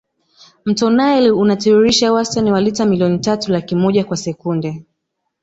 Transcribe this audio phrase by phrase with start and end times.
[0.65, 4.85] mto nile unatiririsha wastani wa lita milioni tatu laki moja kwa sekunde